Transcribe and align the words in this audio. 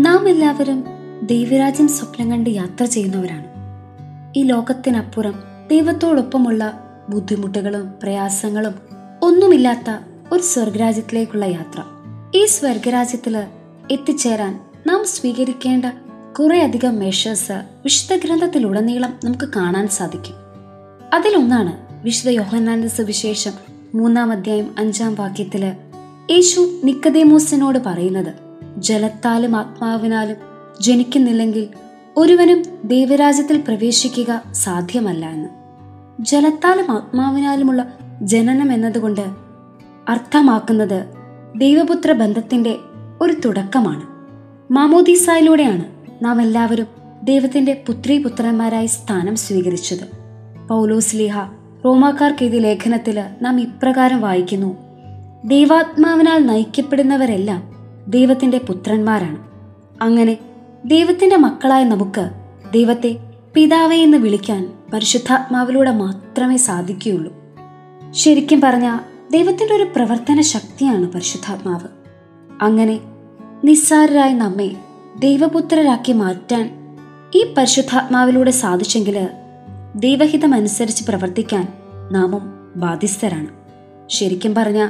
നാം 0.00 0.28
എല്ലാവരും 0.28 0.84
ദൈവരാജ്യം 1.22 1.88
സ്വപ്നം 1.88 2.30
കണ്ട് 2.30 2.50
യാത്ര 2.50 2.84
ചെയ്യുന്നവരാണ്. 2.84 3.44
ഈ 4.36 4.42
ലോകത്തിനപ്പുറം 4.42 5.34
ദൈവത്തോടൊപ്പമുള്ള 5.70 6.80
ബുദ്ധിമുട്ടുകളും 7.10 7.94
പ്രയാസങ്ങളും 8.02 8.74
ഒന്നുമില്ലാത്ത 9.22 10.02
ഒരു 10.32 10.42
സ്വർഗരാജ്യത്തിലേക്കുള്ള 10.42 11.44
യാത്ര. 11.44 11.82
ഈ 12.34 12.44
സ്വർഗരാജ്യത്തിൽ 12.44 13.36
എത്തിച്ചേരാൻ 13.90 14.60
നാം 14.86 15.04
സ്വീകരിക്കേണ്ട 15.04 15.84
കുറെ 16.38 16.62
അധികം 16.62 16.98
മെഷേഴ്സ് 16.98 17.52
വിശുദ്ധ 17.52 18.26
ഗ്രന്ഥത്തിലുടനീളം 18.26 19.14
നമുക്ക് 19.24 19.48
കാണാൻ 19.56 19.88
സാധിക്കും. 19.88 20.34
അതിലൊന്നാണ് 21.14 22.04
വിശുദ്ധ 22.04 22.28
യോഹന്നാന്റെ 22.28 22.88
സുവിശേഷം 22.88 23.52
മൂന്നാം 23.94 24.32
അധ്യായം 24.32 24.74
അഞ്ചാം 24.78 25.14
വാക്യത്തിൽ 25.14 25.64
യേശു 26.30 26.80
നിക്കതേമോസിനോട് 26.84 27.78
പറയുന്നത് 27.86 28.47
ജലത്താലും 28.78 29.56
ആത്മാവിനാലും 29.56 30.36
ജനിക്കുന്നില്ലെങ്കിൽ 30.80 31.68
ഒരുവനും 32.16 32.62
ദൈവരാജ്യത്തിൽ 32.84 33.60
പ്രവേശിക്കുക 33.60 34.42
സാധ്യമല്ല 34.52 35.26
എന്ന്. 35.26 35.48
ജലത്താലും 36.20 36.90
ആത്മാവിനാലുമുള്ള 36.90 37.98
ജനനം 38.22 38.72
എന്നതുകൊണ്ട് 38.72 39.20
അർത്ഥമാക്കുന്നത് 40.08 41.06
ദൈവപുത്ര 41.56 42.12
ബന്ധത്തിന്റെ 42.12 42.76
ഒരു 43.20 43.32
തുടക്കമാണ്. 43.32 44.02
മാമോദീസായിലൂടെയാണ് 44.72 45.84
നാം 46.22 46.42
എല്ലാവരും 46.42 46.86
ദൈവത്തിന്റെ 47.22 47.84
പുത്രി 47.86 48.22
പുത്രന്മാരായി 48.22 48.86
സ്ഥാനം 48.86 49.36
സ്വീകരിച്ചത്. 49.36 50.18
പൗലോസ്ലിഹ 50.68 51.38
റോമാക്കാർക്ക് 51.84 52.42
എഴുതിയ 52.42 52.58
ലേഖനത്തിൽ 52.58 53.24
നാം 53.42 53.60
ഇപ്രകാരം 53.60 54.20
വായിക്കുന്നു. 54.20 54.76
ദൈവാത്മാവിനാൽ 55.44 56.46
നയിക്കപ്പെടുന്നവരെല്ലാം 56.46 57.77
ദൈവത്തിന്റെ 58.08 58.58
പുത്രന്മാരാണ്. 58.58 59.36
അങ്ങനെ 60.02 60.38
ദൈവത്തിന്റെ 60.84 61.36
മക്കളായ 61.36 61.84
നമുക്ക് 61.84 62.30
ദൈവത്തെ 62.72 63.18
പിതാവെ 63.54 63.96
എന്ന് 63.96 64.18
വിളിക്കാൻ 64.18 64.72
പരിശുദ്ധാത്മാവിലൂടെ 64.92 65.90
മാത്രമേ 65.90 66.56
സാധിക്കുകയുള്ളൂ. 66.56 67.32
ശരിക്കും 68.10 68.60
പറഞ്ഞ 68.60 68.98
ദൈവത്തിന്റെ 69.32 69.74
ഒരു 69.74 69.82
പ്രവർത്തന 69.96 70.40
ശക്തിയാണ് 70.40 71.12
പരിശുദ്ധാത്മാവ്. 71.12 71.88
അങ്ങനെ 72.62 73.00
നിസ്സാരരായ 73.64 74.32
നമ്മെ 74.32 74.70
ദൈവപുത്രരാക്കി 75.18 76.12
മാറ്റാൻ 76.12 76.96
ഈ 77.34 77.54
പരിശുദ്ധാത്മാവിലൂടെ 77.58 78.50
സാധിച്ചെങ്കിൽ 78.50 79.28
ദൈവഹിതം 79.96 80.54
അനുസരിച്ച് 80.54 81.04
പ്രവർത്തിക്കാൻ 81.04 81.68
നാമും 82.12 82.72
ബാധ്യസ്ഥരാണ്. 82.76 83.48
ശരിക്കും 84.08 84.54
പറഞ്ഞ 84.54 84.88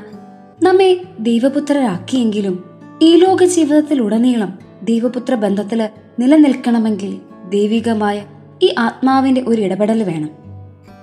നമ്മെ 0.62 1.00
ദൈവപുത്രരാക്കിയെങ്കിലും 1.20 2.67
ഈ 3.02 3.16
ലോക 3.16 3.44
ജീവിതത്തിലുടനീളം 3.44 4.58
ദൈവപുത്ര 4.82 5.34
ബന്ധത്തിൽ 5.34 5.88
നിലനിൽക്കണമെങ്കിൽ 6.18 7.20
ദൈവികമായ 7.48 8.24
ഈ 8.62 8.74
ആത്മാവിന്റെ 8.78 9.44
ഒരു 9.48 9.62
ഇടപെടൽ 9.62 10.02
വേണം. 10.02 10.30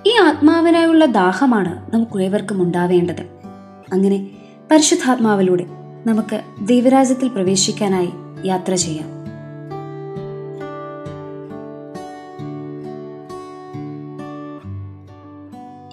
ഈ 0.06 0.12
ആത്മാവിനായുള്ള 0.16 1.04
ദാഹമാണ് 1.04 1.94
നമുക്ക് 1.94 2.22
ഏവർക്കും 2.22 2.62
ഉണ്ടാവേണ്ടത്. 2.62 3.26
അങ്ങനെ 3.92 4.30
പരിശുദ്ധാത്മാവിലൂടെ 4.70 5.66
നമുക്ക് 6.06 6.40
ദൈവരാജ്യത്തിൽ 6.66 7.28
പ്രവേശിക്കാനായി 7.28 8.08
യാത്ര 8.44 8.74
ചെയ്യാം. 8.74 9.16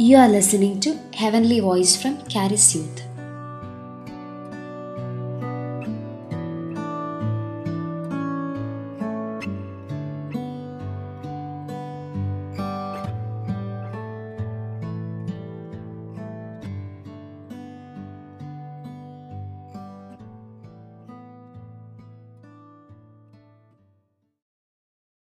You 0.02 0.18
are 0.18 0.32
listening 0.32 0.86
to 0.86 0.90
heavenly 1.16 1.60
voice 1.60 2.00
from 2.00 2.16
Karis 2.36 2.78
Youth. 2.78 3.03